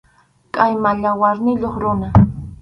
[0.53, 2.07] Qʼayma yawarniyuq runa.